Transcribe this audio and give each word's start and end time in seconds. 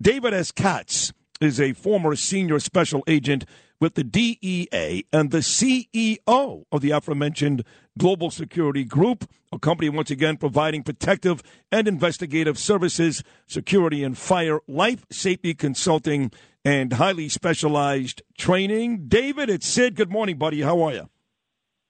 David 0.00 0.34
S. 0.34 0.52
Katz 0.52 1.12
is 1.40 1.58
a 1.58 1.72
former 1.72 2.16
senior 2.16 2.58
special 2.58 3.02
agent 3.06 3.46
with 3.80 3.94
the 3.94 4.04
DEA 4.04 5.06
and 5.10 5.30
the 5.30 5.38
CEO 5.38 6.64
of 6.70 6.80
the 6.80 6.90
aforementioned 6.90 7.64
Global 7.98 8.30
Security 8.30 8.84
Group, 8.84 9.24
a 9.52 9.58
company 9.58 9.88
once 9.88 10.10
again 10.10 10.36
providing 10.36 10.82
protective 10.82 11.42
and 11.72 11.88
investigative 11.88 12.58
services, 12.58 13.22
security 13.46 14.04
and 14.04 14.18
fire, 14.18 14.60
life 14.68 15.06
safety 15.10 15.54
consulting, 15.54 16.30
and 16.62 16.94
highly 16.94 17.28
specialized 17.30 18.22
training. 18.36 19.08
David, 19.08 19.48
it's 19.48 19.66
Sid. 19.66 19.94
Good 19.94 20.10
morning, 20.10 20.36
buddy. 20.36 20.60
How 20.60 20.82
are 20.82 20.92
you? 20.92 21.08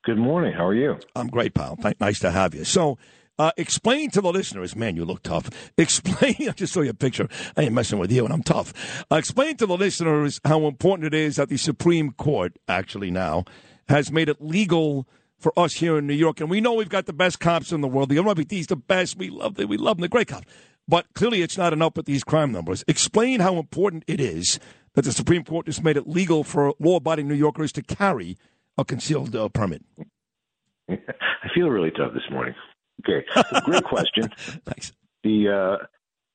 Good 0.05 0.19
morning. 0.19 0.53
How 0.53 0.67
are 0.67 0.75
you? 0.75 0.99
I'm 1.17 1.27
great, 1.27 1.55
pal. 1.55 1.77
Nice 1.99 2.21
to 2.21 2.31
have 2.31 2.55
you. 2.55 2.65
So, 2.65 2.99
uh, 3.39 3.53
explain 3.57 4.11
to 4.11 4.21
the 4.21 4.33
listeners, 4.33 4.75
man, 4.75 4.97
you 4.97 5.05
look 5.05 5.23
tough. 5.23 5.51
Explain, 5.79 6.37
I 6.41 6.53
just 6.53 6.73
saw 6.73 6.81
your 6.81 6.95
picture. 6.95 7.29
I 7.57 7.63
ain't 7.63 7.75
messing 7.75 7.99
with 7.99 8.11
you, 8.11 8.25
and 8.25 8.33
I'm 8.33 8.43
tough. 8.43 9.05
Uh, 9.11 9.17
explain 9.17 9.57
to 9.59 9.67
the 9.67 9.77
listeners 9.77 10.41
how 10.45 10.67
important 10.67 11.07
it 11.07 11.15
is 11.15 11.37
that 11.37 11.49
the 11.49 11.57
Supreme 11.57 12.13
Court, 12.13 12.59
actually 12.69 13.11
now, 13.11 13.45
has 13.89 14.11
made 14.11 14.29
it 14.29 14.41
legal 14.41 15.07
for 15.39 15.53
us 15.59 15.75
here 15.75 15.99
in 15.99 16.07
New 16.07 16.15
York. 16.15 16.41
And 16.41 16.49
we 16.49 16.61
know 16.61 16.75
we've 16.75 16.89
got 16.89 17.07
the 17.07 17.13
best 17.13 17.41
cops 17.41 17.73
in 17.73 17.83
the 17.83 17.89
world. 17.89 18.09
The 18.09 18.17
NYPD 18.17 18.53
is 18.61 18.67
the 18.69 18.77
best. 18.77 19.19
We 19.19 19.31
love 19.31 19.55
them. 19.57 19.69
We 19.69 19.77
love 19.77 19.97
them. 19.97 20.03
They're 20.03 20.09
great 20.09 20.29
cops. 20.29 20.47
But 20.89 21.07
clearly, 21.15 21.43
it's 21.43 21.59
not 21.59 21.73
enough 21.73 21.97
with 21.97 22.07
these 22.07 22.25
crime 22.25 22.53
numbers. 22.53 22.85
Explain 22.89 23.41
how 23.41 23.57
important 23.57 24.05
it 24.07 24.21
is 24.21 24.59
that 24.95 25.05
the 25.05 25.13
Supreme 25.13 25.45
Court 25.45 25.67
has 25.67 25.83
made 25.83 25.97
it 25.97 26.09
legal 26.09 26.43
for 26.43 26.73
law-abiding 26.79 27.29
New 27.29 27.35
Yorkers 27.35 27.73
to 27.73 27.83
carry 27.83 28.39
a 28.79 28.85
concealed 28.85 29.35
uh, 29.35 29.49
permit. 29.49 29.85
I 30.89 31.49
feel 31.55 31.69
really 31.69 31.91
tough 31.91 32.15
this 32.15 32.23
morning. 32.31 32.55
Okay, 33.01 33.27
great 33.65 33.85
question. 33.85 34.29
Thanks. 34.37 34.93
The 35.23 35.79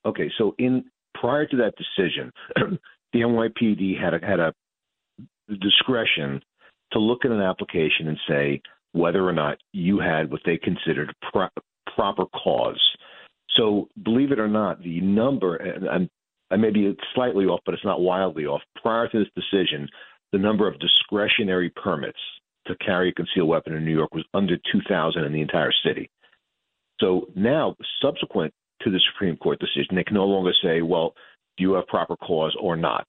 uh, 0.06 0.08
okay, 0.08 0.30
so 0.38 0.54
in 0.58 0.84
prior 1.14 1.46
to 1.46 1.56
that 1.56 1.74
decision, 1.76 2.32
the 3.12 3.20
NYPD 3.20 4.00
had 4.00 4.14
a, 4.14 4.26
had 4.26 4.40
a 4.40 4.52
discretion 5.60 6.40
to 6.92 6.98
look 6.98 7.24
at 7.24 7.30
an 7.30 7.40
application 7.40 8.08
and 8.08 8.18
say 8.28 8.60
whether 8.92 9.26
or 9.26 9.32
not 9.32 9.58
you 9.72 9.98
had 9.98 10.30
what 10.30 10.40
they 10.44 10.58
considered 10.58 11.14
pro- 11.32 11.48
proper 11.94 12.26
cause. 12.26 12.80
So, 13.56 13.88
believe 14.02 14.32
it 14.32 14.38
or 14.38 14.48
not, 14.48 14.82
the 14.82 15.00
number, 15.00 15.56
and 15.56 16.08
I 16.50 16.56
may 16.56 16.70
be 16.70 16.96
slightly 17.14 17.46
off, 17.46 17.60
but 17.64 17.74
it's 17.74 17.84
not 17.84 18.00
wildly 18.00 18.46
off. 18.46 18.62
Prior 18.80 19.08
to 19.08 19.18
this 19.18 19.28
decision, 19.34 19.88
the 20.32 20.38
number 20.38 20.66
of 20.66 20.78
discretionary 20.80 21.70
permits 21.70 22.18
to 22.66 22.74
carry 22.76 23.10
a 23.10 23.12
concealed 23.12 23.48
weapon 23.48 23.74
in 23.74 23.84
New 23.84 23.94
York 23.94 24.14
was 24.14 24.24
under 24.34 24.56
2,000 24.72 25.24
in 25.24 25.32
the 25.32 25.40
entire 25.40 25.72
city. 25.84 26.10
So 27.00 27.28
now, 27.34 27.76
subsequent 28.00 28.52
to 28.82 28.90
the 28.90 29.00
Supreme 29.12 29.36
Court 29.36 29.58
decision, 29.58 29.96
they 29.96 30.04
can 30.04 30.14
no 30.14 30.24
longer 30.24 30.52
say, 30.62 30.82
well, 30.82 31.14
do 31.56 31.62
you 31.62 31.72
have 31.74 31.86
proper 31.86 32.16
cause 32.16 32.56
or 32.60 32.76
not? 32.76 33.06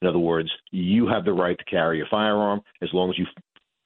In 0.00 0.08
other 0.08 0.18
words, 0.18 0.50
you 0.70 1.06
have 1.06 1.24
the 1.24 1.32
right 1.32 1.56
to 1.56 1.64
carry 1.64 2.00
a 2.00 2.04
firearm 2.10 2.60
as 2.82 2.88
long 2.92 3.10
as 3.10 3.18
you 3.18 3.26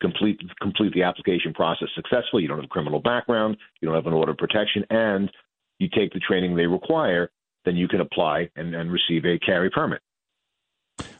complete 0.00 0.40
complete 0.60 0.92
the 0.94 1.02
application 1.02 1.52
process 1.52 1.88
successfully. 1.94 2.42
You 2.42 2.48
don't 2.48 2.58
have 2.58 2.64
a 2.64 2.68
criminal 2.68 3.00
background, 3.00 3.56
you 3.80 3.86
don't 3.86 3.94
have 3.94 4.06
an 4.06 4.12
order 4.12 4.32
of 4.32 4.38
protection, 4.38 4.84
and 4.90 5.30
you 5.78 5.88
take 5.94 6.12
the 6.12 6.20
training 6.20 6.56
they 6.56 6.66
require. 6.66 7.30
Then 7.64 7.76
you 7.76 7.88
can 7.88 8.00
apply 8.00 8.48
and, 8.56 8.74
and 8.74 8.90
receive 8.90 9.24
a 9.24 9.38
carry 9.38 9.70
permit. 9.70 10.00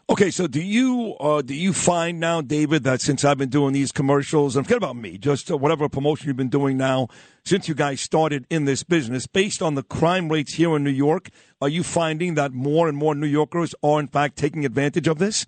Okay, 0.08 0.30
so 0.30 0.46
do 0.46 0.62
you 0.62 1.16
uh, 1.18 1.42
do 1.42 1.52
you 1.52 1.72
find 1.72 2.20
now, 2.20 2.40
David, 2.40 2.84
that 2.84 3.00
since 3.00 3.24
I've 3.24 3.38
been 3.38 3.48
doing 3.48 3.72
these 3.72 3.90
commercials, 3.90 4.54
and 4.54 4.64
forget 4.64 4.76
about 4.76 4.94
me, 4.94 5.18
just 5.18 5.50
uh, 5.50 5.56
whatever 5.56 5.88
promotion 5.88 6.28
you've 6.28 6.36
been 6.36 6.48
doing 6.48 6.76
now 6.76 7.08
since 7.44 7.68
you 7.68 7.74
guys 7.74 8.00
started 8.00 8.46
in 8.48 8.66
this 8.66 8.84
business, 8.84 9.26
based 9.26 9.60
on 9.60 9.74
the 9.74 9.82
crime 9.82 10.28
rates 10.28 10.54
here 10.54 10.76
in 10.76 10.84
New 10.84 10.90
York, 10.90 11.30
are 11.60 11.68
you 11.68 11.82
finding 11.82 12.34
that 12.34 12.52
more 12.52 12.88
and 12.88 12.96
more 12.96 13.16
New 13.16 13.26
Yorkers 13.26 13.74
are 13.82 13.98
in 13.98 14.06
fact 14.06 14.36
taking 14.36 14.64
advantage 14.64 15.08
of 15.08 15.18
this? 15.18 15.44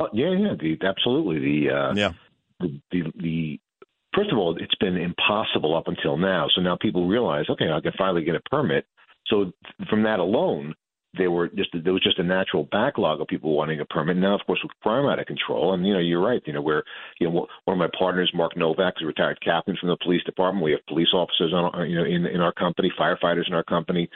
Oh, 0.00 0.08
yeah, 0.12 0.32
yeah, 0.32 0.54
the, 0.58 0.76
absolutely. 0.84 1.38
The 1.38 1.72
uh, 1.72 1.94
yeah, 1.94 2.12
the, 2.58 2.80
the 2.90 3.12
the 3.20 3.60
first 4.12 4.32
of 4.32 4.38
all, 4.38 4.56
it's 4.60 4.74
been 4.80 4.96
impossible 4.96 5.76
up 5.76 5.86
until 5.86 6.16
now. 6.16 6.48
So 6.52 6.62
now 6.62 6.76
people 6.80 7.06
realize, 7.06 7.44
okay, 7.48 7.70
I 7.70 7.80
can 7.80 7.92
finally 7.96 8.24
get 8.24 8.34
a 8.34 8.40
permit. 8.50 8.86
So 9.28 9.52
from 9.88 10.02
that 10.02 10.18
alone, 10.18 10.74
they 11.16 11.28
were 11.28 11.48
just 11.48 11.70
there 11.72 11.92
was 11.92 12.02
just 12.02 12.18
a 12.18 12.22
natural 12.22 12.64
backlog 12.70 13.20
of 13.20 13.26
people 13.26 13.54
wanting 13.54 13.80
a 13.80 13.84
permit. 13.84 14.16
Now, 14.16 14.34
of 14.34 14.40
course, 14.46 14.60
with 14.62 14.72
crime 14.82 15.06
out 15.06 15.18
of 15.18 15.26
control, 15.26 15.74
and 15.74 15.86
you 15.86 15.92
know, 15.92 16.00
you're 16.00 16.24
right. 16.24 16.42
You 16.46 16.54
know, 16.54 16.62
where 16.62 16.84
you 17.20 17.28
know 17.28 17.46
one 17.64 17.74
of 17.74 17.78
my 17.78 17.98
partners, 17.98 18.30
Mark 18.34 18.56
Novak, 18.56 18.94
is 18.96 19.02
a 19.02 19.06
retired 19.06 19.38
captain 19.44 19.76
from 19.78 19.90
the 19.90 19.96
police 20.02 20.22
department. 20.24 20.64
We 20.64 20.72
have 20.72 20.86
police 20.86 21.12
officers 21.12 21.52
on, 21.52 21.88
you 21.88 21.96
know, 21.96 22.04
in 22.04 22.26
in 22.26 22.40
our 22.40 22.52
company, 22.52 22.90
firefighters 22.98 23.46
in 23.46 23.54
our 23.54 23.64
company. 23.64 24.08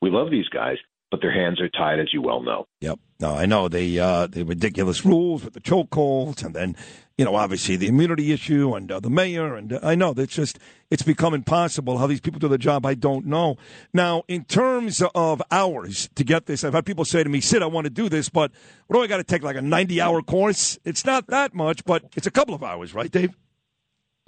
We 0.00 0.10
love 0.10 0.30
these 0.30 0.48
guys, 0.48 0.76
but 1.10 1.20
their 1.20 1.32
hands 1.32 1.60
are 1.60 1.68
tied, 1.70 1.98
as 1.98 2.12
you 2.12 2.22
well 2.22 2.42
know. 2.42 2.66
Yep. 2.80 2.98
No, 3.20 3.34
I 3.34 3.46
know 3.46 3.68
the 3.68 3.98
uh, 3.98 4.26
the 4.26 4.44
ridiculous 4.44 5.04
rules 5.04 5.44
with 5.44 5.54
the 5.54 5.60
chokeholds, 5.60 6.44
and 6.44 6.54
then 6.54 6.76
you 7.16 7.24
know 7.24 7.34
obviously 7.34 7.76
the 7.76 7.86
immunity 7.86 8.32
issue 8.32 8.74
and 8.74 8.90
uh, 8.90 9.00
the 9.00 9.10
mayor, 9.10 9.54
and 9.54 9.72
uh, 9.72 9.80
I 9.82 9.94
know 9.94 10.12
that's 10.12 10.34
just 10.34 10.58
it's 10.90 11.02
become 11.02 11.34
impossible 11.34 11.98
how 11.98 12.06
these 12.06 12.20
people 12.20 12.40
do 12.40 12.48
the 12.48 12.58
job. 12.58 12.84
I 12.86 12.94
don't 12.94 13.26
know. 13.26 13.56
Now, 13.92 14.24
in 14.28 14.44
terms 14.44 15.02
of 15.14 15.42
hours 15.50 16.08
to 16.14 16.24
get 16.24 16.46
this, 16.46 16.64
I've 16.64 16.74
had 16.74 16.86
people 16.86 17.04
say 17.04 17.22
to 17.22 17.28
me, 17.28 17.40
"Sid, 17.40 17.62
I 17.62 17.66
want 17.66 17.84
to 17.84 17.90
do 17.90 18.08
this, 18.08 18.28
but 18.28 18.52
what 18.86 18.98
do 18.98 19.02
I 19.02 19.06
got 19.06 19.18
to 19.18 19.24
take 19.24 19.42
like 19.42 19.56
a 19.56 19.62
ninety 19.62 20.00
hour 20.00 20.22
course?" 20.22 20.78
It's 20.84 21.04
not 21.04 21.26
that 21.28 21.54
much, 21.54 21.84
but 21.84 22.04
it's 22.16 22.26
a 22.26 22.32
couple 22.32 22.54
of 22.54 22.62
hours, 22.62 22.94
right, 22.94 23.10
Dave? 23.10 23.34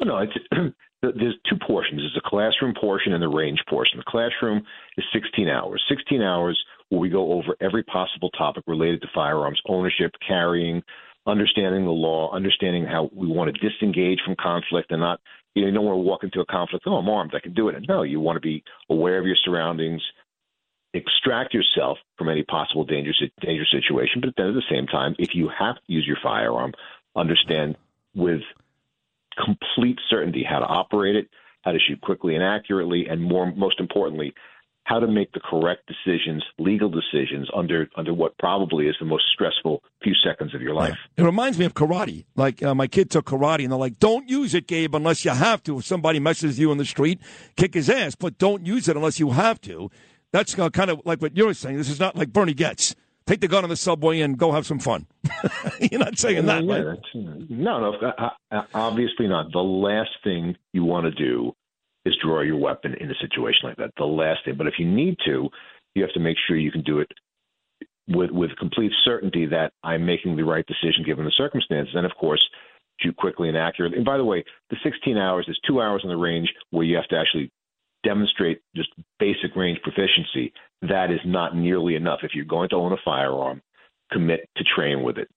No, 0.05 0.19
it's 0.19 0.33
there's 1.03 1.37
two 1.49 1.57
portions. 1.67 2.01
There's 2.01 2.21
a 2.25 2.29
classroom 2.29 2.75
portion 2.81 3.13
and 3.13 3.23
the 3.23 3.29
range 3.29 3.61
portion. 3.69 3.99
The 3.99 4.05
classroom 4.07 4.63
is 4.97 5.05
16 5.13 5.49
hours. 5.49 5.83
16 5.89 6.23
hours 6.23 6.63
where 6.89 7.01
we 7.01 7.09
go 7.09 7.33
over 7.33 7.57
every 7.61 7.83
possible 7.85 8.31
topic 8.31 8.65
related 8.67 9.03
to 9.03 9.09
firearms 9.15 9.61
ownership, 9.69 10.13
carrying, 10.27 10.83
understanding 11.27 11.85
the 11.85 11.91
law, 11.91 12.33
understanding 12.33 12.85
how 12.85 13.11
we 13.15 13.27
want 13.27 13.55
to 13.55 13.69
disengage 13.69 14.21
from 14.25 14.37
conflict 14.41 14.91
and 14.91 15.01
not, 15.01 15.21
you 15.55 15.63
know, 15.63 15.69
you 15.69 15.75
don't 15.75 15.85
want 15.85 15.97
to 15.97 16.03
walk 16.03 16.23
into 16.25 16.41
a 16.41 16.47
conflict, 16.47 16.85
oh, 16.87 16.97
I'm 16.97 17.09
armed, 17.09 17.35
I 17.35 17.41
can 17.41 17.55
do 17.55 17.69
it. 17.69 17.75
And 17.75 17.87
no, 17.89 18.03
you 18.03 18.21
want 18.21 18.37
to 18.37 18.41
be 18.41 18.63
aware 18.89 19.19
of 19.19 19.27
your 19.27 19.37
surroundings, 19.45 20.03
extract 20.95 21.53
yourself 21.53 21.99
from 22.17 22.29
any 22.29 22.45
possible 22.45 22.85
danger, 22.85 23.13
danger 23.41 23.65
situation, 23.71 24.21
but 24.21 24.35
then 24.37 24.49
at 24.49 24.55
the 24.55 24.63
same 24.71 24.87
time, 24.87 25.15
if 25.19 25.35
you 25.35 25.51
have 25.59 25.77
to 25.77 25.83
use 25.87 26.07
your 26.07 26.19
firearm, 26.23 26.73
understand 27.15 27.77
with 28.15 28.41
complete 29.45 29.99
certainty 30.09 30.45
how 30.49 30.61
to 30.61 30.67
operate 30.67 31.17
it, 31.17 31.29
how 31.63 31.73
to 31.73 31.79
shoot 31.79 32.01
quickly 32.01 32.35
and 32.35 32.45
accurately, 32.45 33.07
and 33.09 33.23
more, 33.23 33.53
most 33.55 33.81
importantly, 33.81 34.33
how 34.87 35.01
to 35.01 35.09
make 35.09 35.33
the 35.33 35.41
correct 35.41 35.89
decisions, 35.89 36.45
legal 36.59 36.89
decisions 36.89 37.49
under 37.55 37.89
under 37.97 38.15
what 38.15 38.39
probably 38.39 38.87
is 38.87 38.95
the 39.01 39.05
most 39.05 39.25
stressful 39.35 39.83
few 40.01 40.15
seconds 40.25 40.55
of 40.55 40.63
your 40.63 40.75
life. 40.75 40.95
Yeah. 41.17 41.25
It 41.25 41.27
reminds 41.27 41.59
me 41.59 41.65
of 41.65 41.75
karate. 41.75 42.25
Like 42.37 42.63
uh, 42.63 42.73
my 42.73 42.87
kid 42.87 43.11
took 43.11 43.27
karate, 43.27 43.65
and 43.65 43.73
they're 43.73 43.79
like, 43.79 43.99
"Don't 43.99 44.29
use 44.29 44.55
it, 44.55 44.69
Gabe, 44.69 44.95
unless 44.95 45.25
you 45.25 45.33
have 45.33 45.61
to. 45.65 45.79
If 45.79 45.85
somebody 45.85 46.21
messes 46.21 46.61
you 46.61 46.71
in 46.71 46.79
the 46.79 46.85
street, 46.85 47.21
kick 47.57 47.75
his 47.75 47.91
ass, 47.91 48.15
but 48.15 48.39
don't 48.39 48.65
use 48.65 48.89
it 48.89 48.97
unless 48.97 49.19
you 49.19 49.33
have 49.33 49.61
to." 49.63 49.91
That's 50.31 50.57
uh, 50.57 50.71
kind 50.71 50.91
of 50.91 51.03
like 51.05 51.21
what 51.21 51.37
you're 51.37 51.53
saying. 51.53 51.79
This 51.79 51.91
is 51.91 51.99
not 51.99 52.15
like 52.15 52.33
Bernie 52.33 52.55
Goetz. 52.55 52.95
Take 53.27 53.41
the 53.41 53.49
gun 53.49 53.65
on 53.65 53.71
the 53.71 53.77
subway 53.77 54.21
and 54.21 54.39
go 54.39 54.53
have 54.53 54.67
some 54.67 54.79
fun. 54.79 55.09
you're 55.81 55.99
not 55.99 56.17
saying 56.17 56.47
that, 56.47 56.63
yeah, 56.63 56.77
right? 56.77 56.99
No, 57.13 57.81
no, 57.81 57.95
uh, 57.95 58.29
uh, 58.53 58.63
obviously 58.73 59.27
not. 59.27 59.51
The 59.51 59.59
last 59.59 60.11
thing 60.23 60.57
you 60.73 60.85
want 60.85 61.07
to 61.07 61.11
do 61.11 61.56
is 62.07 62.17
draw 62.23 62.41
your 62.41 62.57
weapon 62.57 62.95
in 63.01 63.11
a 63.11 63.15
situation 63.21 63.61
like 63.65 63.77
that. 63.77 63.91
The 63.99 64.05
last 64.05 64.45
thing. 64.45 64.55
But 64.57 64.69
if 64.69 64.75
you 64.79 64.87
need 64.87 65.17
to, 65.27 65.49
you 65.95 66.03
have 66.03 66.13
to 66.13 66.21
make 66.21 66.37
sure 66.47 66.57
you 66.57 66.71
can 66.71 66.83
do 66.83 67.01
it 67.01 67.09
with 68.09 68.31
with 68.31 68.57
complete 68.59 68.93
certainty 69.05 69.47
that 69.47 69.73
I'm 69.83 70.07
making 70.07 70.37
the 70.37 70.45
right 70.45 70.65
decision 70.67 71.05
given 71.05 71.25
the 71.25 71.33
circumstances. 71.37 71.95
And 71.95 72.07
of 72.07 72.13
course, 72.19 72.43
shoot 73.01 73.17
quickly 73.17 73.49
and 73.49 73.59
accurately. 73.59 73.99
And 73.99 74.07
by 74.07 74.17
the 74.17 74.25
way, 74.25 74.45
the 74.71 74.77
16 74.83 75.19
hours 75.19 75.47
is 75.49 75.59
two 75.67 75.81
hours 75.81 76.03
on 76.05 76.11
the 76.11 76.17
range 76.17 76.49
where 76.71 76.85
you 76.85 76.97
have 76.97 77.09
to 77.09 77.17
actually 77.19 77.51
demonstrate 78.05 78.61
just 78.75 78.91
basic 79.19 79.57
range 79.57 79.81
proficiency. 79.83 80.53
That 80.83 81.11
is 81.11 81.21
not 81.25 81.57
nearly 81.57 81.97
enough. 81.97 82.21
If 82.23 82.33
you're 82.35 82.45
going 82.45 82.69
to 82.71 82.77
own 82.77 82.93
a 82.93 82.97
firearm, 83.05 83.61
commit 84.13 84.49
to 84.57 84.65
train 84.77 85.03
with 85.03 85.19
it. 85.19 85.29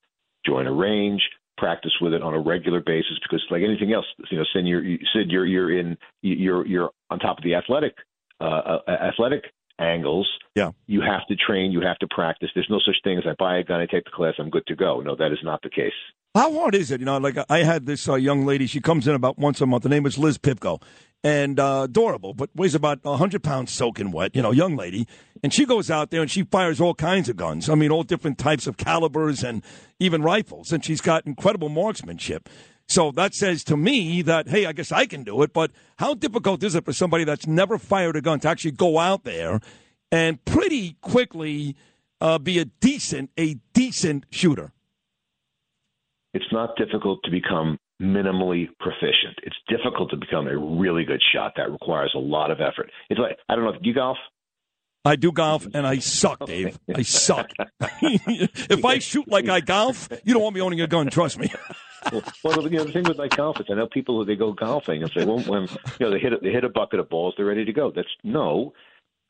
Join 0.46 0.68
a 0.68 0.74
range, 0.74 1.22
practice 1.60 1.92
with 2.02 2.14
it 2.14 2.24
on 2.24 2.34
a 2.34 2.40
regular 2.40 2.80
basis 2.80 3.20
because, 3.22 3.44
like 3.52 3.62
anything 3.62 3.94
else, 3.94 4.06
you 4.32 4.38
know, 4.38 4.46
Sid, 4.54 4.66
you're, 4.66 4.84
Sid, 5.14 5.30
you're 5.30 5.46
you're 5.46 5.80
in 5.80 5.98
you're 6.22 6.66
you're 6.66 6.90
on 7.10 7.20
top 7.20 7.38
of 7.38 7.44
the 7.44 7.56
athletic 7.56 7.96
uh, 8.42 8.78
uh, 8.88 8.92
athletic 8.92 9.44
angles. 9.80 10.28
Yeah, 10.56 10.72
you 10.88 11.02
have 11.02 11.28
to 11.28 11.36
train, 11.36 11.72
you 11.72 11.82
have 11.82 12.00
to 12.00 12.08
practice. 12.10 12.50
There's 12.56 12.70
no 12.70 12.80
such 12.86 12.96
thing 13.04 13.18
as 13.18 13.26
I 13.28 13.34
buy 13.38 13.60
a 13.60 13.64
gun, 13.64 13.82
I 13.82 13.86
take 13.86 14.06
the 14.06 14.12
class, 14.12 14.34
I'm 14.40 14.50
good 14.50 14.66
to 14.68 14.76
go. 14.76 15.02
No, 15.02 15.16
that 15.16 15.32
is 15.32 15.40
not 15.44 15.62
the 15.62 15.70
case. 15.70 15.94
How 16.36 16.54
hard 16.54 16.76
is 16.76 16.92
it? 16.92 17.00
You 17.00 17.08
know, 17.08 17.18
like 17.18 17.38
I 17.50 17.64
had 17.64 17.88
this 17.88 18.08
uh, 18.08 18.14
young 18.16 18.46
lady. 18.46 18.68
She 18.68 18.82
comes 18.82 19.08
in 19.08 19.16
about 19.16 19.40
once 19.40 19.62
a 19.62 19.66
month. 19.66 19.84
Her 19.84 19.90
name 19.90 20.06
is 20.06 20.18
Liz 20.18 20.38
Pipko, 20.38 20.82
and 21.24 21.60
uh, 21.60 21.82
adorable, 21.84 22.34
but 22.34 22.50
weighs 22.56 22.76
about 22.76 23.04
100 23.04 23.44
pounds 23.44 23.74
soaking 23.74 24.12
wet, 24.12 24.36
you 24.36 24.42
know, 24.42 24.52
young 24.52 24.76
lady. 24.76 25.08
And 25.44 25.54
she 25.54 25.66
goes 25.66 25.92
out 25.92 26.12
there 26.12 26.22
and 26.22 26.32
she 26.32 26.44
fires 26.44 26.80
all 26.80 26.94
kinds 26.94 27.30
of 27.30 27.36
guns. 27.36 27.70
I 27.70 27.76
mean, 27.76 27.92
all 27.92 28.04
different 28.04 28.38
types 28.38 28.68
of 28.68 28.78
calibers 28.78 29.44
and 29.44 29.64
even 30.00 30.22
rifles. 30.22 30.72
And 30.72 30.84
she's 30.84 31.02
got 31.02 31.26
incredible 31.26 31.70
marksmanship. 31.70 32.50
So 32.88 33.12
that 33.12 33.36
says 33.36 33.64
to 33.66 33.78
me 33.78 34.22
that, 34.24 34.50
hey, 34.50 34.66
I 34.66 34.72
guess 34.72 34.92
I 34.92 35.06
can 35.06 35.24
do 35.24 35.42
it. 35.44 35.54
But 35.54 35.72
how 35.98 36.14
difficult 36.14 36.64
is 36.64 36.76
it 36.76 36.86
for 36.86 36.94
somebody 36.94 37.24
that's 37.24 37.48
never 37.48 37.78
fired 37.78 38.16
a 38.16 38.22
gun 38.22 38.40
to 38.42 38.50
actually 38.50 38.72
go 38.72 38.98
out 38.98 39.26
there 39.26 39.60
and 40.12 40.44
pretty 40.44 40.98
quickly 41.02 41.76
uh, 42.20 42.40
be 42.40 42.60
a 42.60 42.66
decent, 42.66 43.30
a 43.38 43.56
decent 43.74 44.26
shooter? 44.32 44.72
It's 46.34 46.52
not 46.52 46.76
difficult 46.78 47.20
to 47.24 47.32
become 47.32 47.78
minimally 48.02 48.68
proficient. 48.80 49.38
It's 49.44 49.56
difficult 49.68 50.12
to 50.12 50.18
become 50.18 50.48
a 50.48 50.58
really 50.58 51.04
good 51.04 51.22
shot. 51.34 51.54
That 51.58 51.72
requires 51.72 52.14
a 52.16 52.20
lot 52.20 52.52
of 52.52 52.60
effort. 52.62 52.92
It's 53.10 53.20
like 53.20 53.38
I 53.48 53.56
don't 53.56 53.66
know. 53.66 53.74
Do 53.74 53.80
you 53.82 53.94
golf? 53.94 54.18
I 55.06 55.16
do 55.16 55.32
golf 55.32 55.66
and 55.74 55.88
I 55.88 56.00
suck, 56.00 56.46
Dave. 56.46 56.78
I 56.94 57.04
suck. 57.04 57.52
if 58.02 58.84
I 58.84 59.00
shoot 59.00 59.28
like 59.28 59.48
I 59.48 59.62
golf, 59.62 60.10
you 60.24 60.34
don't 60.34 60.44
want 60.44 60.56
me 60.56 60.62
owning 60.62 60.82
a 60.82 60.88
gun. 60.88 61.08
Trust 61.10 61.40
me. 61.40 61.52
well, 62.44 62.62
you 62.64 62.78
know, 62.78 62.84
the 62.84 62.92
thing 62.92 63.04
with 63.04 63.18
like 63.18 63.36
golf 63.36 63.60
is 63.60 63.68
I 63.70 63.76
know 63.76 63.88
people 63.88 64.18
who 64.18 64.26
they 64.26 64.36
go 64.36 64.52
golfing 64.54 65.02
and 65.02 65.12
say, 65.12 65.26
well, 65.26 65.40
when 65.40 65.64
you 65.64 66.06
know 66.06 66.12
they 66.12 66.20
hit 66.20 66.34
a, 66.34 66.38
they 66.42 66.52
hit 66.52 66.64
a 66.64 66.70
bucket 66.70 67.00
of 67.00 67.10
balls, 67.10 67.34
they're 67.38 67.46
ready 67.46 67.66
to 67.66 67.74
go. 67.74 67.92
That's 67.96 68.10
no. 68.24 68.74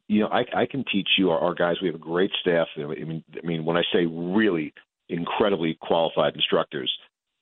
You 0.07 0.21
know, 0.21 0.27
I, 0.29 0.61
I 0.61 0.65
can 0.65 0.83
teach 0.91 1.07
you 1.19 1.29
our, 1.29 1.39
our 1.39 1.53
guys. 1.53 1.75
We 1.81 1.87
have 1.87 1.95
a 1.95 1.99
great 1.99 2.31
staff. 2.41 2.67
I 2.75 2.85
mean, 2.85 3.23
I 3.35 3.45
mean, 3.45 3.63
when 3.63 3.77
I 3.77 3.83
say 3.93 4.05
really 4.07 4.73
incredibly 5.07 5.77
qualified 5.79 6.33
instructors, 6.33 6.91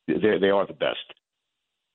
they 0.07 0.37
they 0.39 0.49
are 0.49 0.67
the 0.67 0.73
best 0.73 1.13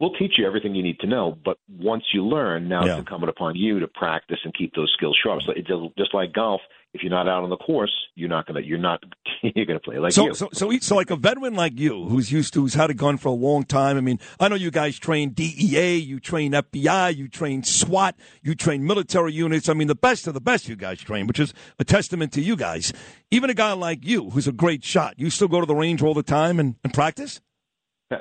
we'll 0.00 0.12
teach 0.14 0.32
you 0.36 0.46
everything 0.46 0.74
you 0.74 0.82
need 0.82 0.98
to 1.00 1.06
know. 1.06 1.38
But 1.44 1.58
once 1.68 2.04
you 2.12 2.26
learn, 2.26 2.68
now 2.68 2.84
yeah. 2.84 2.92
it's 2.92 2.98
incumbent 3.00 3.30
upon 3.30 3.56
you 3.56 3.80
to 3.80 3.86
practice 3.86 4.38
and 4.44 4.52
keep 4.52 4.74
those 4.74 4.92
skills 4.96 5.18
sharp. 5.22 5.42
So 5.42 5.52
it's 5.54 5.68
just 5.96 6.12
like 6.12 6.32
golf. 6.32 6.60
If 6.94 7.02
you're 7.02 7.10
not 7.10 7.26
out 7.26 7.42
on 7.42 7.48
the 7.48 7.56
course, 7.56 7.92
you're 8.16 8.28
not 8.28 8.46
gonna 8.46 8.60
you're 8.60 8.78
not 8.78 9.02
you're 9.42 9.64
gonna 9.64 9.80
play 9.80 9.98
like 9.98 10.12
so, 10.12 10.26
you. 10.26 10.34
So 10.34 10.50
so 10.52 10.70
so 10.78 10.94
like 10.94 11.10
a 11.10 11.16
veteran 11.16 11.54
like 11.54 11.78
you, 11.78 12.04
who's 12.04 12.30
used 12.30 12.52
to 12.52 12.60
who's 12.60 12.74
had 12.74 12.90
a 12.90 12.94
gun 12.94 13.16
for 13.16 13.28
a 13.28 13.32
long 13.32 13.64
time. 13.64 13.96
I 13.96 14.02
mean, 14.02 14.18
I 14.38 14.48
know 14.48 14.56
you 14.56 14.70
guys 14.70 14.98
train 14.98 15.30
DEA, 15.30 15.96
you 15.96 16.20
train 16.20 16.52
FBI, 16.52 17.16
you 17.16 17.28
train 17.28 17.62
SWAT, 17.62 18.14
you 18.42 18.54
train 18.54 18.84
military 18.86 19.32
units. 19.32 19.70
I 19.70 19.74
mean, 19.74 19.88
the 19.88 19.94
best 19.94 20.26
of 20.26 20.34
the 20.34 20.40
best 20.40 20.68
you 20.68 20.76
guys 20.76 21.00
train, 21.00 21.26
which 21.26 21.40
is 21.40 21.54
a 21.78 21.84
testament 21.84 22.32
to 22.32 22.42
you 22.42 22.56
guys. 22.56 22.92
Even 23.30 23.48
a 23.48 23.54
guy 23.54 23.72
like 23.72 24.04
you, 24.04 24.28
who's 24.28 24.46
a 24.46 24.52
great 24.52 24.84
shot, 24.84 25.14
you 25.16 25.30
still 25.30 25.48
go 25.48 25.60
to 25.60 25.66
the 25.66 25.74
range 25.74 26.02
all 26.02 26.12
the 26.12 26.22
time 26.22 26.60
and, 26.60 26.76
and 26.84 26.92
practice. 26.92 27.40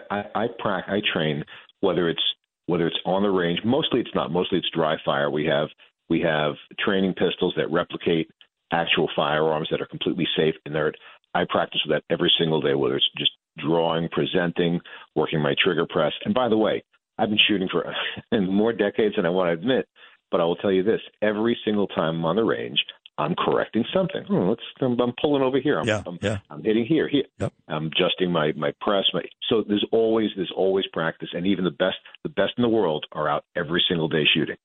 I 0.10 0.24
I, 0.36 0.48
pra- 0.60 0.86
I 0.88 1.02
train 1.14 1.44
whether 1.82 2.10
it's 2.10 2.24
whether 2.68 2.88
it's 2.88 3.00
on 3.06 3.24
the 3.24 3.30
range. 3.30 3.60
Mostly 3.66 4.00
it's 4.00 4.16
not. 4.16 4.32
Mostly 4.32 4.60
it's 4.60 4.70
dry 4.74 4.98
fire. 5.04 5.30
We 5.30 5.46
have 5.46 5.68
we 6.10 6.22
have 6.22 6.54
training 6.80 7.14
pistols 7.14 7.54
that 7.58 7.72
replicate 7.72 8.30
actual 8.72 9.10
firearms 9.16 9.68
that 9.72 9.82
are 9.82 9.88
completely 9.88 10.28
safe 10.38 10.56
inert. 10.66 10.96
I 11.34 11.44
practice 11.50 11.82
with 11.86 11.96
that 11.96 12.14
every 12.14 12.32
single 12.38 12.62
day, 12.62 12.74
whether 12.74 12.96
it's 12.96 13.10
just 13.18 13.32
drawing, 13.58 14.10
presenting, 14.10 14.80
working 15.16 15.42
my 15.42 15.56
trigger 15.62 15.86
press. 15.90 16.14
And 16.26 16.34
by 16.34 16.50
the 16.50 16.58
way, 16.58 16.84
I've 17.18 17.30
been 17.30 17.40
shooting 17.48 17.70
for 17.72 17.86
more 18.42 18.74
decades 18.74 19.16
than 19.16 19.26
I 19.26 19.30
want 19.30 19.48
to 19.48 19.54
admit, 19.54 19.88
but 20.30 20.42
I 20.42 20.46
will 20.46 20.56
tell 20.58 20.72
you 20.72 20.84
this: 20.84 21.02
every 21.22 21.58
single 21.66 21.88
time 21.88 22.18
I'm 22.18 22.26
on 22.26 22.36
the 22.36 22.44
range, 22.44 22.80
I'm 23.18 23.36
correcting 23.36 23.86
something. 23.94 24.24
Oh, 24.30 24.50
let's, 24.50 24.62
I'm, 24.80 25.00
I'm, 25.00 25.14
pulling 25.22 25.44
over 25.44 25.60
here. 25.60 25.80
I'm, 25.80 25.88
yeah, 25.88 26.02
I'm, 26.06 26.18
yeah. 26.22 26.40
I'm 26.50 26.64
hitting 26.64 26.86
here, 26.86 27.08
here. 27.08 27.26
Yep. 27.40 27.54
I'm 27.68 27.88
adjusting 27.88 28.32
my 28.32 28.52
my 28.54 28.72
press. 28.82 29.04
My, 29.14 29.22
so 29.50 29.64
there's 29.68 29.86
always 29.92 30.30
there's 30.36 30.52
always 30.56 30.86
practice, 30.92 31.30
and 31.34 31.46
even 31.46 31.66
the 31.66 31.72
best 31.72 31.98
the 32.24 32.30
best 32.30 32.54
in 32.58 32.62
the 32.64 32.70
world 32.70 33.06
are 33.12 33.30
out 33.30 33.46
every 33.56 33.84
single 33.88 34.08
day 34.08 34.24
shooting. 34.34 34.56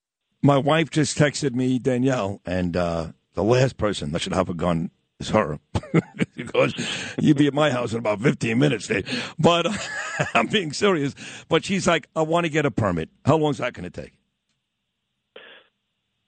My 0.43 0.59
wife 0.59 0.91
just 0.91 1.19
texted 1.19 1.55
me 1.55 1.79
Danielle, 1.79 2.41
and 2.47 2.77
uh, 2.77 3.09
the 3.35 3.43
last 3.43 3.77
person 3.77 4.13
that 4.13 4.21
should 4.21 4.33
have 4.33 4.49
a 4.49 4.55
gun 4.55 4.91
is 5.19 5.31
her 5.31 5.59
because 6.37 6.75
you'd 7.19 7.37
be 7.37 7.47
at 7.47 7.55
my 7.55 7.71
house 7.71 7.93
in 7.93 7.99
about 7.99 8.21
15 8.21 8.59
minutes, 8.59 8.87
Dave. 8.87 9.35
But 9.39 9.67
I'm 10.35 10.47
being 10.47 10.73
serious. 10.73 11.15
But 11.49 11.65
she's 11.65 11.87
like, 11.87 12.09
I 12.15 12.23
want 12.23 12.45
to 12.45 12.51
get 12.51 12.67
a 12.67 12.71
permit. 12.71 13.09
How 13.25 13.37
long 13.37 13.51
is 13.53 13.59
that 13.59 13.73
going 13.73 13.91
to 13.91 14.03
take? 14.03 14.13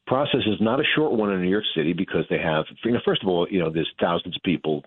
Process 0.09 0.41
is 0.47 0.61
not 0.61 0.81
a 0.81 0.85
short 0.97 1.13
one 1.13 1.33
in 1.33 1.43
New 1.43 1.51
York 1.51 1.65
City 1.77 1.93
because 1.93 2.25
they 2.31 2.39
have, 2.39 2.65
you 2.85 2.93
know, 2.93 3.01
first 3.05 3.23
of 3.23 3.29
all, 3.29 3.47
you 3.51 3.61
know, 3.61 3.71
there's 3.71 3.91
thousands 4.01 4.37
of 4.37 4.43
people 4.43 4.83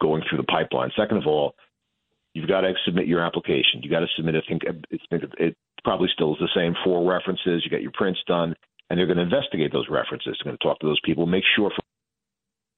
going 0.00 0.22
through 0.28 0.38
the 0.38 0.44
pipeline. 0.44 0.90
Second 0.96 1.18
of 1.18 1.26
all, 1.26 1.54
you've 2.34 2.48
got 2.48 2.62
to 2.62 2.72
submit 2.84 3.06
your 3.06 3.20
application. 3.20 3.82
You 3.82 3.90
got 3.90 4.00
to 4.00 4.06
submit. 4.16 4.34
I 4.36 4.40
think 4.48 4.62
it's 4.90 5.04
it 5.38 5.56
probably 5.84 6.08
still 6.14 6.32
is 6.34 6.40
the 6.40 6.48
same 6.54 6.74
four 6.84 7.08
references. 7.10 7.62
You 7.64 7.70
got 7.70 7.82
your 7.82 7.92
prints 7.92 8.20
done, 8.26 8.54
and 8.88 8.98
they're 8.98 9.06
going 9.06 9.18
to 9.18 9.24
investigate 9.24 9.72
those 9.72 9.88
references. 9.90 10.36
They're 10.38 10.50
going 10.50 10.58
to 10.58 10.64
talk 10.64 10.78
to 10.80 10.86
those 10.86 11.00
people, 11.04 11.26
make 11.26 11.44
sure 11.56 11.70
for 11.70 11.82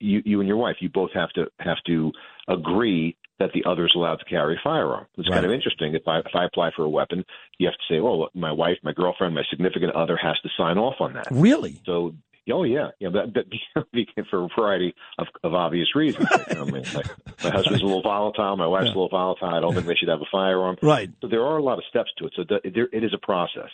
you, 0.00 0.20
you 0.24 0.40
and 0.40 0.48
your 0.48 0.56
wife, 0.56 0.76
you 0.80 0.88
both 0.88 1.10
have 1.14 1.30
to 1.30 1.46
have 1.60 1.78
to 1.86 2.10
agree 2.48 3.16
that 3.42 3.52
the 3.52 3.68
other 3.68 3.86
is 3.86 3.92
allowed 3.94 4.16
to 4.16 4.24
carry 4.24 4.54
a 4.54 4.60
firearm. 4.62 5.06
It's 5.18 5.28
right. 5.28 5.36
kind 5.36 5.46
of 5.46 5.52
interesting. 5.52 5.94
If 5.94 6.06
I 6.06 6.20
if 6.20 6.34
I 6.34 6.44
apply 6.44 6.70
for 6.74 6.84
a 6.84 6.88
weapon, 6.88 7.24
you 7.58 7.66
have 7.66 7.74
to 7.74 7.94
say, 7.94 8.00
"Oh, 8.00 8.28
my 8.34 8.52
wife, 8.52 8.78
my 8.82 8.92
girlfriend, 8.92 9.34
my 9.34 9.42
significant 9.50 9.94
other 9.94 10.16
has 10.16 10.38
to 10.42 10.48
sign 10.56 10.78
off 10.78 10.96
on 11.00 11.14
that." 11.14 11.26
Really? 11.30 11.80
So, 11.84 12.14
oh 12.50 12.62
yeah, 12.62 12.90
yeah. 13.00 13.08
That, 13.10 13.34
that 13.74 14.26
for 14.30 14.44
a 14.44 14.48
variety 14.56 14.94
of, 15.18 15.26
of 15.42 15.54
obvious 15.54 15.94
reasons. 15.96 16.28
you 16.48 16.54
know, 16.54 16.66
my, 16.66 16.82
my, 16.94 17.02
my, 17.42 17.50
husband's 17.50 17.82
a 17.82 17.86
little 17.86 18.02
volatile. 18.02 18.56
My 18.56 18.66
wife's 18.66 18.86
yeah. 18.86 18.92
a 18.92 18.94
little 18.94 19.08
volatile. 19.08 19.48
I 19.48 19.60
don't 19.60 19.74
think 19.74 19.86
they 19.86 19.96
should 19.96 20.08
have 20.08 20.20
a 20.20 20.30
firearm. 20.30 20.76
Right. 20.80 21.10
So 21.20 21.28
there 21.28 21.44
are 21.44 21.56
a 21.56 21.62
lot 21.62 21.78
of 21.78 21.84
steps 21.90 22.10
to 22.18 22.26
it. 22.26 22.32
So 22.36 22.44
the, 22.48 22.70
there, 22.70 22.88
it 22.92 23.02
is 23.04 23.12
a 23.12 23.18
process. 23.18 23.70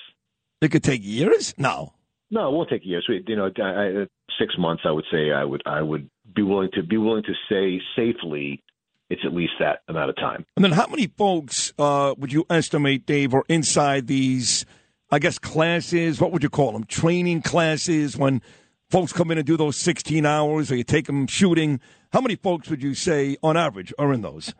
It 0.60 0.70
could 0.70 0.82
take 0.82 1.04
years. 1.04 1.54
No. 1.58 1.92
No, 2.30 2.48
it 2.48 2.52
won't 2.52 2.68
take 2.68 2.84
years. 2.84 3.06
We, 3.08 3.24
you 3.26 3.36
know, 3.36 3.50
I, 3.58 4.02
I, 4.02 4.06
six 4.38 4.54
months. 4.58 4.82
I 4.86 4.90
would 4.90 5.06
say 5.10 5.32
I 5.32 5.44
would 5.44 5.62
I 5.66 5.82
would 5.82 6.08
be 6.34 6.42
willing 6.42 6.70
to 6.74 6.82
be 6.82 6.96
willing 6.96 7.24
to 7.24 7.34
say 7.50 7.80
safely 7.96 8.62
it's 9.10 9.22
at 9.24 9.32
least 9.32 9.52
that 9.60 9.80
amount 9.88 10.10
of 10.10 10.16
time. 10.16 10.44
And 10.56 10.64
then, 10.64 10.72
how 10.72 10.86
many 10.86 11.06
folks 11.06 11.72
uh, 11.78 12.14
would 12.18 12.32
you 12.32 12.44
estimate, 12.50 13.06
Dave, 13.06 13.34
are 13.34 13.44
inside 13.48 14.06
these? 14.06 14.64
I 15.10 15.18
guess 15.18 15.38
classes. 15.38 16.20
What 16.20 16.32
would 16.32 16.42
you 16.42 16.50
call 16.50 16.72
them? 16.72 16.84
Training 16.84 17.40
classes. 17.40 18.16
When 18.16 18.42
folks 18.90 19.12
come 19.12 19.30
in 19.30 19.38
and 19.38 19.46
do 19.46 19.56
those 19.56 19.76
sixteen 19.76 20.26
hours, 20.26 20.70
or 20.70 20.76
you 20.76 20.84
take 20.84 21.06
them 21.06 21.26
shooting. 21.26 21.80
How 22.12 22.20
many 22.20 22.36
folks 22.36 22.68
would 22.70 22.82
you 22.82 22.94
say, 22.94 23.36
on 23.42 23.56
average, 23.56 23.92
are 23.98 24.12
in 24.12 24.22
those? 24.22 24.54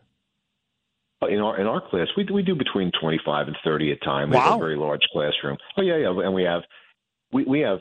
Uh, 1.21 1.27
in 1.27 1.41
our 1.41 1.61
in 1.61 1.67
our 1.67 1.83
class, 1.89 2.07
we 2.17 2.27
we 2.33 2.43
do 2.43 2.55
between 2.55 2.93
twenty 3.01 3.19
five 3.25 3.47
and 3.47 3.57
thirty 3.65 3.91
at 3.93 4.03
time. 4.03 4.31
We 4.31 4.37
wow. 4.37 4.43
have 4.43 4.55
a 4.55 4.59
very 4.59 4.77
large 4.77 5.03
classroom. 5.13 5.57
Oh 5.77 5.83
yeah, 5.83 5.97
yeah, 5.97 6.09
and 6.11 6.35
we 6.35 6.45
have 6.45 6.63
we 7.33 7.45
we 7.45 7.61
have 7.61 7.81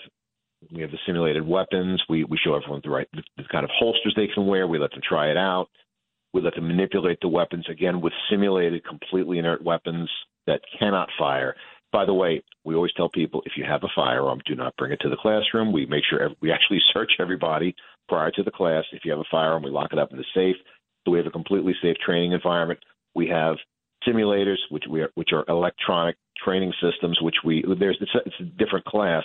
we 0.72 0.82
have 0.82 0.92
the 0.92 0.98
simulated 1.06 1.48
weapons. 1.48 2.02
We 2.10 2.24
we 2.24 2.38
show 2.44 2.56
everyone 2.56 2.82
the 2.84 2.90
right 2.90 3.08
the, 3.14 3.24
the 3.38 3.44
kind 3.52 3.64
of 3.64 3.70
holsters 3.78 4.14
they 4.16 4.28
can 4.34 4.48
wear. 4.48 4.68
We 4.68 4.80
let 4.80 4.92
them 4.92 5.02
try 5.08 5.30
it 5.30 5.38
out. 5.38 5.70
We 6.38 6.44
let 6.44 6.54
them 6.54 6.68
manipulate 6.68 7.18
the 7.20 7.28
weapons 7.28 7.66
again 7.68 8.00
with 8.00 8.14
simulated, 8.30 8.86
completely 8.86 9.40
inert 9.40 9.64
weapons 9.64 10.08
that 10.46 10.62
cannot 10.78 11.10
fire. 11.18 11.56
By 11.92 12.06
the 12.06 12.14
way, 12.14 12.44
we 12.64 12.76
always 12.76 12.94
tell 12.94 13.10
people 13.10 13.42
if 13.48 13.54
you 13.58 13.64
have 13.64 13.84
a 13.84 13.88
firearm, 13.96 14.42
do 14.46 14.54
not 14.54 14.78
bring 14.78 14.92
it 14.92 15.00
to 15.02 15.10
the 15.10 15.16
classroom. 15.16 15.72
We 15.72 15.88
make 15.88 16.04
sure 16.08 16.30
we 16.40 16.52
actually 16.52 16.80
search 16.94 17.14
everybody 17.20 17.74
prior 18.08 18.30
to 18.30 18.44
the 18.44 18.52
class. 18.52 18.84
If 18.92 19.04
you 19.04 19.10
have 19.10 19.20
a 19.20 19.32
firearm, 19.32 19.64
we 19.64 19.72
lock 19.72 19.94
it 19.94 19.98
up 19.98 20.12
in 20.12 20.18
the 20.18 20.26
safe. 20.36 20.58
So 21.04 21.12
we 21.12 21.18
have 21.18 21.26
a 21.26 21.32
completely 21.32 21.74
safe 21.82 21.98
training 22.06 22.34
environment. 22.34 22.82
We 23.16 23.28
have 23.30 23.56
simulators, 24.08 24.58
which 24.70 24.84
we 24.88 25.02
are, 25.02 25.10
which 25.16 25.30
are 25.34 25.44
electronic 25.48 26.18
training 26.38 26.72
systems, 26.80 27.20
which 27.20 27.38
we 27.44 27.66
there's 27.80 27.98
it's 28.00 28.14
a, 28.14 28.20
it's 28.28 28.40
a 28.42 28.44
different 28.44 28.86
class. 28.86 29.24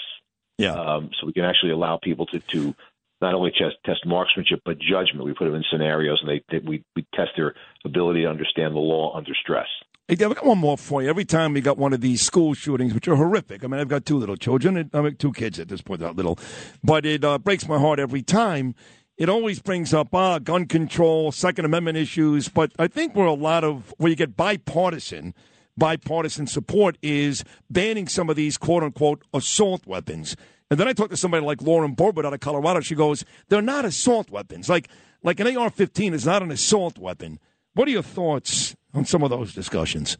Yeah. 0.57 0.73
Um, 0.73 1.11
so 1.21 1.27
we 1.27 1.35
can 1.35 1.45
actually 1.45 1.73
allow 1.73 1.99
people 2.03 2.25
to 2.27 2.39
to 2.39 2.75
not 3.23 3.35
only 3.35 3.53
test, 3.53 3.77
test 3.87 4.05
marksmanship 4.05 4.61
but 4.65 4.79
judgment. 4.79 5.25
We 5.25 5.33
put 5.33 5.47
them 5.47 5.55
in 5.55 5.65
scenarios, 5.71 6.19
and 6.23 6.29
they, 6.29 6.45
they 6.51 6.65
we, 6.67 6.85
we 6.95 7.07
test 7.15 7.31
their 7.37 7.55
ability 7.85 8.23
to 8.23 8.29
understand 8.29 8.75
the 8.75 8.81
law 8.81 9.17
under 9.17 9.33
stress. 9.35 9.69
Hey, 10.09 10.17
Dave, 10.17 10.33
I 10.33 10.35
got 10.35 10.45
one 10.45 10.59
more 10.59 10.77
for 10.77 11.03
you. 11.03 11.09
Every 11.09 11.25
time 11.25 11.55
we 11.55 11.61
got 11.61 11.79
one 11.79 11.93
of 11.93 12.01
these 12.01 12.21
school 12.21 12.55
shootings, 12.55 12.93
which 12.93 13.07
are 13.07 13.15
horrific. 13.15 13.65
I 13.65 13.69
mean, 13.69 13.81
I've 13.81 13.89
got 13.89 14.05
two 14.05 14.19
little 14.19 14.37
children. 14.37 14.91
I 14.93 15.01
mean, 15.01 15.17
two 15.17 15.33
kids 15.33 15.61
at 15.61 15.69
this 15.69 15.81
point, 15.81 16.01
not 16.01 16.17
little, 16.17 16.39
but 16.83 17.07
it 17.07 17.25
uh, 17.25 17.39
breaks 17.39 17.67
my 17.69 17.79
heart 17.79 17.99
every 18.01 18.23
time. 18.23 18.75
It 19.17 19.29
always 19.29 19.61
brings 19.61 19.95
up 19.95 20.15
ah, 20.15 20.41
gun 20.41 20.67
control, 20.67 21.31
Second 21.31 21.65
Amendment 21.65 21.97
issues, 21.97 22.49
but 22.49 22.73
I 22.79 22.89
think 22.89 23.15
where 23.15 23.27
a 23.27 23.35
lot 23.35 23.63
of 23.63 23.95
where 23.99 24.11
you 24.11 24.17
get 24.17 24.37
bipartisan 24.37 25.35
bipartisan 25.77 26.47
support 26.47 26.99
is 27.03 27.45
banning 27.71 28.07
some 28.09 28.29
of 28.29 28.37
these 28.37 28.59
quote 28.59 28.83
unquote 28.83 29.23
assault 29.33 29.87
weapons. 29.87 30.37
And 30.73 30.81
then 30.81 30.89
I 30.89 30.95
talked 30.95 31.11
to 31.11 31.19
somebody 31.19 31.45
like 31.45 31.61
Lauren 31.61 31.95
Boebert 31.95 32.25
out 32.25 32.33
of 32.33 32.41
Colorado. 32.41 32.81
She 32.81 32.95
goes, 32.95 33.27
"They're 33.51 33.61
not 33.61 33.85
assault 33.85 34.31
weapons. 34.31 34.71
Like 34.71 34.89
like 35.23 35.39
an 35.39 35.47
AR-15 35.55 36.15
is 36.15 36.25
not 36.25 36.43
an 36.43 36.51
assault 36.51 36.97
weapon." 36.97 37.39
What 37.75 37.89
are 37.89 37.91
your 37.91 38.03
thoughts 38.03 38.75
on 38.95 39.05
some 39.05 39.23
of 39.23 39.29
those 39.29 39.53
discussions? 39.53 40.17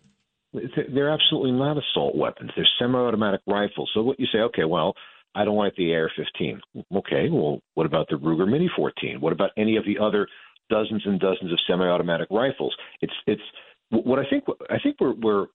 They're 0.53 1.09
absolutely 1.09 1.53
not 1.53 1.79
assault 1.79 2.17
weapons. 2.17 2.51
They're 2.55 2.69
semi-automatic 2.79 3.41
rifles. 3.47 3.91
So 3.95 4.03
what 4.03 4.21
you 4.21 4.27
say? 4.31 4.41
Okay, 4.41 4.65
well, 4.65 4.95
I 5.35 5.47
don't 5.47 5.57
like 5.57 5.75
the 5.77 5.95
AR-15. 5.95 6.61
Okay, 6.97 7.31
well, 7.31 7.63
what 7.73 7.87
about 7.87 8.09
the 8.11 8.17
Ruger 8.17 8.47
Mini 8.47 8.71
14? 8.77 9.23
What 9.23 9.33
about 9.33 9.53
any 9.57 9.79
of 9.79 9.87
the 9.87 9.99
other 9.99 10.29
dozens 10.69 11.01
and 11.07 11.19
dozens 11.19 11.51
of 11.51 11.59
semi-automatic 11.67 12.29
rifles? 12.31 12.77
It's 13.01 13.15
it's 13.27 13.41
what 13.89 14.19
I 14.19 14.29
think. 14.29 14.45
I 14.69 14.79
think 14.83 14.97
we're 15.01 15.15
we're 15.15 15.47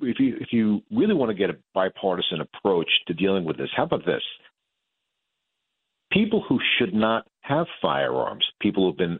if 0.00 0.18
you 0.18 0.36
if 0.40 0.48
you 0.52 0.80
really 0.90 1.14
want 1.14 1.30
to 1.30 1.34
get 1.34 1.50
a 1.50 1.56
bipartisan 1.74 2.40
approach 2.40 2.88
to 3.06 3.14
dealing 3.14 3.44
with 3.44 3.56
this, 3.56 3.68
how 3.76 3.84
about 3.84 4.04
this? 4.06 4.22
People 6.12 6.44
who 6.46 6.58
should 6.78 6.94
not 6.94 7.26
have 7.40 7.66
firearms, 7.80 8.44
people 8.60 8.86
who've 8.86 8.96
been 8.96 9.18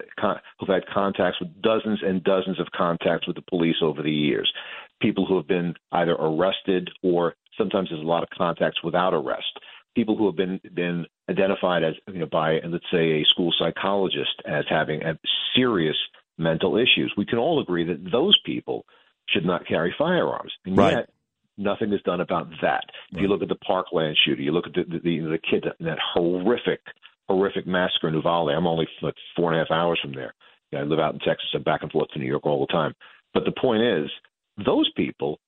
who've 0.59 0.69
had 0.69 0.87
contacts 0.93 1.41
with 1.41 1.63
dozens 1.63 2.01
and 2.03 2.23
dozens 2.23 2.61
of 2.61 2.67
contacts 2.77 3.27
with 3.27 3.37
the 3.37 3.43
police 3.43 3.77
over 3.83 4.03
the 4.03 4.11
years, 4.11 4.51
people 5.01 5.27
who 5.27 5.37
have 5.37 5.49
been 5.49 5.75
either 5.93 6.13
arrested 6.13 6.91
or 7.03 7.35
sometimes 7.59 7.89
there's 7.91 8.03
a 8.03 8.07
lot 8.07 8.23
of 8.23 8.29
contacts 8.31 8.83
without 8.85 9.15
arrest, 9.15 9.59
people 9.95 10.17
who 10.17 10.27
have 10.27 10.37
been 10.37 10.61
been 10.75 11.05
identified 11.29 11.83
as 11.83 11.95
you 12.09 12.21
know 12.21 12.29
by 12.31 12.59
let's 12.67 12.85
say 12.93 13.21
a 13.21 13.25
school 13.31 13.53
psychologist 13.59 14.43
as 14.47 14.65
having 14.69 15.01
serious 15.55 15.97
mental 16.39 16.77
issues. 16.77 17.13
We 17.17 17.27
can 17.27 17.39
all 17.39 17.61
agree 17.61 17.85
that 17.85 18.11
those 18.11 18.39
people 18.45 18.85
should 19.33 19.45
not 19.45 19.67
carry 19.67 19.95
firearms, 19.97 20.53
and 20.65 20.77
right. 20.77 20.97
yet 20.97 21.11
nothing 21.57 21.93
is 21.93 22.01
done 22.03 22.21
about 22.21 22.49
that. 22.63 22.85
If 23.13 23.21
you 23.21 23.29
look 23.29 23.43
at 23.43 23.49
the 23.49 23.57
Parkland 23.57 24.17
shooter, 24.25 24.43
you 24.43 24.53
look 24.53 24.67
at 24.67 24.75
the 24.75 24.85
the, 24.85 24.99
the, 24.99 25.19
the 25.31 25.39
kid 25.39 25.65
that 25.81 25.99
horrific 26.15 26.81
horrific 27.29 27.67
massacre 27.67 28.09
in 28.09 28.15
Uvalde. 28.15 28.51
I'm 28.51 28.67
only 28.67 28.89
like 29.01 29.15
four 29.37 29.53
and 29.53 29.61
a 29.61 29.65
half 29.65 29.71
hours 29.71 29.99
from 30.03 30.13
there. 30.13 30.35
I 30.75 30.83
live 30.83 30.99
out 30.99 31.15
in 31.15 31.21
Texas. 31.21 31.49
I'm 31.55 31.63
back 31.63 31.83
and 31.83 31.93
forth 31.93 32.09
to 32.11 32.19
New 32.19 32.27
York 32.27 32.47
all 32.47 32.61
the 32.61 32.73
time. 32.73 32.95
But 33.35 33.45
the 33.45 33.53
point 33.53 33.83
is, 33.83 34.11
those 34.65 34.91
people 34.97 35.39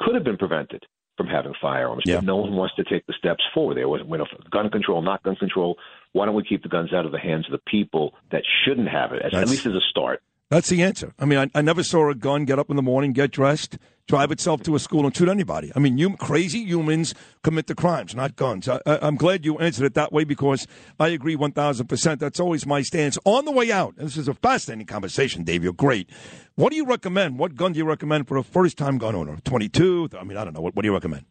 could 0.00 0.14
have 0.14 0.24
been 0.24 0.38
prevented 0.38 0.84
from 1.16 1.26
having 1.26 1.52
firearms, 1.60 2.02
yeah. 2.06 2.16
but 2.16 2.24
no 2.24 2.36
one 2.36 2.54
wants 2.54 2.74
to 2.76 2.84
take 2.84 3.06
the 3.06 3.14
steps 3.18 3.44
forward. 3.52 3.76
There 3.76 3.88
was 3.88 4.00
you 4.08 4.16
know, 4.16 4.26
gun 4.50 4.70
control, 4.70 5.02
not 5.02 5.22
gun 5.22 5.36
control. 5.36 5.76
Why 6.12 6.24
don't 6.24 6.34
we 6.34 6.42
keep 6.42 6.62
the 6.62 6.68
guns 6.68 6.92
out 6.92 7.04
of 7.04 7.12
the 7.12 7.18
hands 7.18 7.46
of 7.46 7.52
the 7.52 7.70
people 7.70 8.14
that 8.30 8.42
shouldn't 8.64 8.88
have 8.88 9.12
it, 9.12 9.22
at 9.22 9.48
least 9.48 9.66
as 9.66 9.74
a 9.74 9.80
start? 9.90 10.22
That's 10.52 10.68
the 10.68 10.82
answer. 10.82 11.14
I 11.18 11.24
mean, 11.24 11.38
I, 11.38 11.58
I, 11.58 11.62
never 11.62 11.82
saw 11.82 12.10
a 12.10 12.14
gun 12.14 12.44
get 12.44 12.58
up 12.58 12.68
in 12.68 12.76
the 12.76 12.82
morning, 12.82 13.14
get 13.14 13.30
dressed, 13.30 13.78
drive 14.06 14.30
itself 14.30 14.62
to 14.64 14.74
a 14.74 14.78
school, 14.78 15.06
and 15.06 15.16
shoot 15.16 15.30
anybody. 15.30 15.72
I 15.74 15.78
mean, 15.78 15.96
you, 15.96 16.14
crazy 16.18 16.58
humans 16.58 17.14
commit 17.42 17.68
the 17.68 17.74
crimes, 17.74 18.14
not 18.14 18.36
guns. 18.36 18.68
I, 18.68 18.78
am 18.84 19.16
glad 19.16 19.46
you 19.46 19.56
answered 19.56 19.86
it 19.86 19.94
that 19.94 20.12
way 20.12 20.24
because 20.24 20.66
I 21.00 21.08
agree 21.08 21.38
1,000%. 21.38 22.18
That's 22.18 22.38
always 22.38 22.66
my 22.66 22.82
stance. 22.82 23.16
On 23.24 23.46
the 23.46 23.50
way 23.50 23.72
out, 23.72 23.96
this 23.96 24.18
is 24.18 24.28
a 24.28 24.34
fascinating 24.34 24.84
conversation, 24.84 25.42
Dave. 25.42 25.64
You're 25.64 25.72
great. 25.72 26.10
What 26.56 26.68
do 26.68 26.76
you 26.76 26.84
recommend? 26.84 27.38
What 27.38 27.54
gun 27.54 27.72
do 27.72 27.78
you 27.78 27.86
recommend 27.86 28.28
for 28.28 28.36
a 28.36 28.44
first 28.44 28.76
time 28.76 28.98
gun 28.98 29.14
owner? 29.14 29.38
22? 29.44 30.10
I 30.20 30.24
mean, 30.24 30.36
I 30.36 30.44
don't 30.44 30.52
know. 30.52 30.60
What, 30.60 30.76
what 30.76 30.82
do 30.82 30.88
you 30.88 30.92
recommend? 30.92 31.24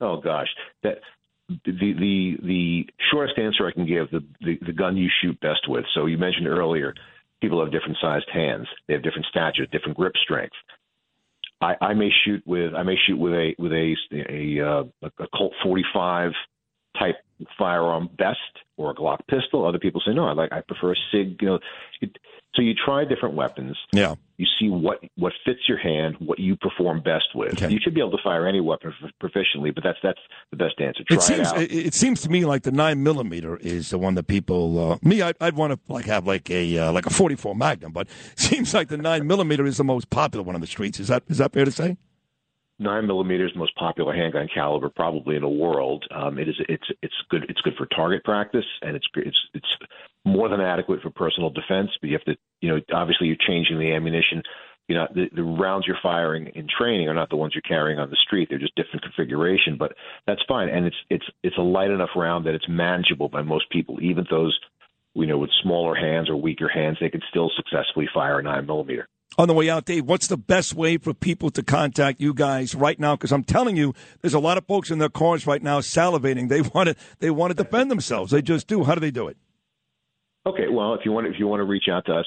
Oh, 0.00 0.22
gosh. 0.22 0.48
That 0.84 1.00
the 1.48 1.72
the 1.72 2.36
the 2.42 2.86
shortest 3.10 3.38
answer 3.38 3.66
I 3.66 3.72
can 3.72 3.86
give 3.86 4.10
the, 4.10 4.20
the 4.40 4.58
the 4.64 4.72
gun 4.72 4.96
you 4.96 5.08
shoot 5.22 5.38
best 5.40 5.68
with. 5.68 5.84
So 5.94 6.06
you 6.06 6.16
mentioned 6.16 6.46
earlier 6.46 6.94
people 7.40 7.60
have 7.60 7.72
different 7.72 7.98
sized 8.00 8.28
hands. 8.32 8.66
They 8.86 8.94
have 8.94 9.02
different 9.02 9.26
statures, 9.26 9.68
different 9.72 9.96
grip 9.96 10.14
strength. 10.22 10.56
I, 11.60 11.74
I 11.80 11.94
may 11.94 12.10
shoot 12.24 12.42
with 12.46 12.74
I 12.74 12.82
may 12.82 12.96
shoot 13.06 13.18
with 13.18 13.32
a 13.32 13.54
with 13.58 13.72
a 13.72 13.96
a, 14.12 14.60
uh, 14.60 15.08
a 15.18 15.26
Colt 15.34 15.52
45 15.62 16.32
type 16.98 17.16
firearm 17.58 18.08
best 18.18 18.38
or 18.76 18.90
a 18.90 18.94
Glock 18.94 19.18
pistol. 19.28 19.66
Other 19.66 19.78
people 19.78 20.00
say 20.04 20.12
no, 20.14 20.26
I 20.26 20.32
like 20.32 20.52
I 20.52 20.60
prefer 20.60 20.92
a 20.92 20.96
Sig. 21.12 21.36
You 21.40 21.48
know, 21.48 21.58
it, 22.00 22.16
so 22.54 22.62
you 22.62 22.74
try 22.74 23.04
different 23.04 23.34
weapons. 23.34 23.76
Yeah. 23.92 24.14
You 24.36 24.46
see 24.58 24.68
what 24.68 24.98
what 25.16 25.32
fits 25.44 25.60
your 25.68 25.78
hand, 25.78 26.16
what 26.18 26.38
you 26.38 26.56
perform 26.56 27.02
best 27.02 27.26
with. 27.34 27.54
Okay. 27.54 27.70
You 27.70 27.78
should 27.82 27.94
be 27.94 28.00
able 28.00 28.12
to 28.12 28.22
fire 28.22 28.46
any 28.46 28.60
weapon 28.60 28.92
proficiently, 29.22 29.74
but 29.74 29.84
that's 29.84 29.98
that's 30.02 30.20
the 30.50 30.56
best 30.56 30.80
answer. 30.80 31.04
Try 31.04 31.16
it 31.16 31.22
seems 31.22 31.52
it, 31.52 31.72
it, 31.72 31.86
it, 31.86 31.94
seems 31.94 32.20
to 32.22 32.28
me 32.28 32.44
like 32.44 32.62
the 32.62 32.72
nine 32.72 33.02
millimeter 33.02 33.56
is 33.58 33.90
the 33.90 33.98
one 33.98 34.14
that 34.14 34.24
people. 34.24 34.92
Uh, 34.92 34.98
me, 35.02 35.22
I'd, 35.22 35.36
I'd 35.40 35.54
want 35.54 35.72
to 35.72 35.92
like 35.92 36.06
have 36.06 36.26
like 36.26 36.50
a 36.50 36.78
uh, 36.78 36.92
like 36.92 37.06
a 37.06 37.10
forty 37.10 37.36
four 37.36 37.54
Magnum, 37.54 37.92
but 37.92 38.08
it 38.32 38.38
seems 38.40 38.74
like 38.74 38.88
the 38.88 38.98
nine 38.98 39.26
millimeter 39.26 39.64
is 39.66 39.76
the 39.76 39.84
most 39.84 40.10
popular 40.10 40.42
one 40.42 40.54
on 40.54 40.60
the 40.60 40.66
streets. 40.66 40.98
Is 40.98 41.08
that 41.08 41.24
is 41.28 41.38
that 41.38 41.52
fair 41.52 41.64
to 41.64 41.72
say? 41.72 41.96
Nine 42.78 43.06
millimeters, 43.06 43.52
most 43.56 43.74
popular 43.76 44.14
handgun 44.14 44.48
caliber 44.52 44.88
probably 44.88 45.36
in 45.36 45.42
the 45.42 45.48
world. 45.48 46.04
Um, 46.10 46.38
it 46.38 46.48
is 46.48 46.56
it's 46.68 46.86
it's 47.02 47.14
good 47.28 47.44
it's 47.48 47.60
good 47.60 47.74
for 47.76 47.86
target 47.86 48.24
practice 48.24 48.64
and 48.82 48.96
it's 48.96 49.06
it's 49.16 49.38
it's 49.54 49.76
more 50.24 50.48
than 50.48 50.60
adequate 50.60 51.02
for 51.02 51.10
personal 51.10 51.50
defense. 51.50 51.90
But 52.00 52.10
you 52.10 52.16
have 52.16 52.24
to 52.24 52.36
you 52.60 52.68
know 52.68 52.80
obviously 52.92 53.26
you're 53.26 53.36
changing 53.46 53.78
the 53.78 53.92
ammunition. 53.92 54.42
You 54.86 54.94
know 54.94 55.08
the, 55.14 55.28
the 55.34 55.42
rounds 55.42 55.86
you're 55.86 55.98
firing 56.02 56.46
in 56.54 56.66
training 56.66 57.08
are 57.08 57.14
not 57.14 57.30
the 57.30 57.36
ones 57.36 57.54
you're 57.54 57.62
carrying 57.62 57.98
on 57.98 58.10
the 58.10 58.16
street. 58.16 58.48
They're 58.48 58.58
just 58.58 58.76
different 58.76 59.02
configuration, 59.02 59.76
but 59.76 59.94
that's 60.26 60.42
fine. 60.48 60.68
And 60.68 60.86
it's 60.86 60.96
it's 61.10 61.26
it's 61.42 61.58
a 61.58 61.62
light 61.62 61.90
enough 61.90 62.10
round 62.16 62.46
that 62.46 62.54
it's 62.54 62.68
manageable 62.68 63.28
by 63.28 63.42
most 63.42 63.70
people, 63.70 64.00
even 64.00 64.26
those 64.30 64.58
you 65.14 65.26
know 65.26 65.38
with 65.38 65.50
smaller 65.62 65.94
hands 65.94 66.30
or 66.30 66.36
weaker 66.36 66.68
hands. 66.68 66.98
They 67.00 67.10
can 67.10 67.22
still 67.28 67.50
successfully 67.56 68.08
fire 68.14 68.38
a 68.38 68.42
nine 68.42 68.66
millimeter 68.66 69.08
on 69.38 69.48
the 69.48 69.54
way 69.54 69.70
out, 69.70 69.84
Dave, 69.84 70.04
what's 70.04 70.26
the 70.26 70.36
best 70.36 70.74
way 70.74 70.98
for 70.98 71.14
people 71.14 71.50
to 71.50 71.62
contact 71.62 72.20
you 72.20 72.34
guys 72.34 72.74
right 72.74 72.98
now? 72.98 73.14
Because 73.14 73.30
I'm 73.30 73.44
telling 73.44 73.76
you, 73.76 73.94
there's 74.20 74.34
a 74.34 74.40
lot 74.40 74.58
of 74.58 74.66
folks 74.66 74.90
in 74.90 74.98
their 74.98 75.08
cars 75.08 75.46
right 75.46 75.62
now 75.62 75.78
salivating. 75.78 76.48
They 76.48 76.60
want 76.74 76.88
to 76.88 76.96
they 77.20 77.30
want 77.30 77.56
to 77.56 77.62
defend 77.62 77.88
themselves. 77.90 78.32
They 78.32 78.42
just 78.42 78.66
do. 78.66 78.82
How 78.84 78.94
do 78.94 79.00
they 79.00 79.12
do 79.12 79.28
it? 79.28 79.36
Okay, 80.44 80.68
well, 80.68 80.94
if 80.94 81.02
you 81.04 81.12
want 81.12 81.28
if 81.28 81.38
you 81.38 81.46
want 81.46 81.60
to 81.60 81.64
reach 81.64 81.88
out 81.90 82.06
to 82.06 82.14
us, 82.14 82.26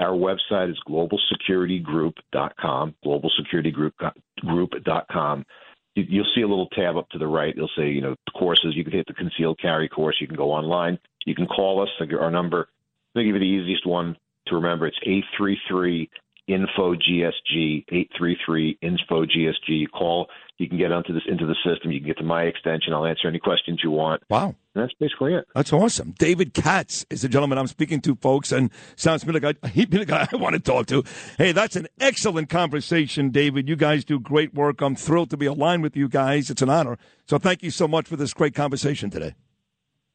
our 0.00 0.12
website 0.12 0.70
is 0.70 0.78
globalsecuritygroup.com. 0.88 2.94
Globalsecuritygroup.com. 3.04 5.46
You, 5.94 6.04
you'll 6.08 6.32
see 6.34 6.40
a 6.42 6.48
little 6.48 6.68
tab 6.68 6.96
up 6.96 7.08
to 7.10 7.18
the 7.18 7.26
right. 7.26 7.54
You'll 7.56 7.70
say, 7.76 7.90
you 7.90 8.00
know, 8.00 8.14
courses. 8.36 8.74
You 8.74 8.82
can 8.82 8.92
hit 8.92 9.06
the 9.06 9.14
concealed 9.14 9.60
carry 9.60 9.88
course. 9.88 10.16
You 10.20 10.26
can 10.26 10.36
go 10.36 10.50
online. 10.50 10.98
You 11.26 11.36
can 11.36 11.46
call 11.46 11.80
us. 11.82 11.88
Our 12.00 12.30
number. 12.30 12.68
I'll 13.14 13.22
give 13.22 13.34
you 13.34 13.40
the 13.40 13.44
easiest 13.44 13.86
one 13.86 14.16
to 14.46 14.54
remember. 14.56 14.86
It's 14.86 14.98
eight 15.04 15.24
three 15.36 15.58
three 15.68 16.08
info 16.52 16.94
GSG 16.94 17.84
eight 17.90 18.10
three 18.16 18.36
three 18.44 18.78
info 18.82 19.24
GSG. 19.24 19.90
Call. 19.92 20.28
You 20.58 20.68
can 20.68 20.76
get 20.76 20.92
onto 20.92 21.14
this 21.14 21.22
into 21.26 21.46
the 21.46 21.54
system. 21.64 21.90
You 21.90 22.00
can 22.00 22.08
get 22.08 22.18
to 22.18 22.24
my 22.24 22.42
extension. 22.42 22.92
I'll 22.92 23.06
answer 23.06 23.28
any 23.28 23.38
questions 23.38 23.80
you 23.82 23.90
want. 23.90 24.22
Wow, 24.28 24.54
and 24.74 24.84
that's 24.84 24.92
basically 25.00 25.34
it. 25.34 25.46
That's 25.54 25.72
awesome. 25.72 26.14
David 26.18 26.52
Katz 26.52 27.06
is 27.08 27.22
the 27.22 27.28
gentleman 27.28 27.56
I'm 27.56 27.66
speaking 27.66 28.00
to, 28.02 28.14
folks, 28.16 28.52
and 28.52 28.70
sounds 28.96 29.22
to 29.22 29.28
me 29.28 29.32
like 29.40 29.56
I, 29.62 29.68
he'd 29.68 29.88
be 29.88 29.98
the 29.98 30.04
guy 30.04 30.28
I 30.30 30.36
want 30.36 30.54
to 30.54 30.60
talk 30.60 30.86
to. 30.88 31.02
Hey, 31.38 31.52
that's 31.52 31.76
an 31.76 31.86
excellent 31.98 32.50
conversation, 32.50 33.30
David. 33.30 33.68
You 33.68 33.76
guys 33.76 34.04
do 34.04 34.20
great 34.20 34.52
work. 34.52 34.82
I'm 34.82 34.96
thrilled 34.96 35.30
to 35.30 35.36
be 35.36 35.46
aligned 35.46 35.82
with 35.82 35.96
you 35.96 36.08
guys. 36.08 36.50
It's 36.50 36.62
an 36.62 36.68
honor. 36.68 36.98
So 37.26 37.38
thank 37.38 37.62
you 37.62 37.70
so 37.70 37.88
much 37.88 38.06
for 38.06 38.16
this 38.16 38.34
great 38.34 38.54
conversation 38.54 39.08
today. 39.08 39.34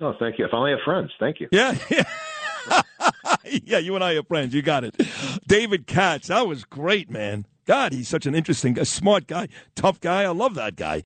Oh, 0.02 0.14
thank 0.20 0.38
you. 0.38 0.46
I 0.46 0.52
finally 0.52 0.72
have 0.72 0.82
friends. 0.84 1.12
Thank 1.20 1.40
you. 1.40 1.48
Yeah. 1.52 1.78
yeah. 1.90 2.04
yeah, 3.64 3.78
you 3.78 3.96
and 3.96 4.04
I 4.04 4.14
are 4.14 4.24
friends. 4.24 4.54
You 4.54 4.62
got 4.62 4.84
it. 4.84 4.96
David 5.48 5.88
Katz, 5.88 6.28
that 6.28 6.48
was 6.48 6.64
great, 6.64 7.10
man. 7.10 7.46
God, 7.66 7.94
he's 7.94 8.08
such 8.08 8.26
an 8.26 8.36
interesting, 8.36 8.78
a 8.78 8.86
smart 8.86 9.28
guy, 9.28 9.48
tough 9.76 10.00
guy. 10.00 10.24
I 10.24 10.30
love 10.30 10.56
that 10.56 10.76
guy. 10.76 11.04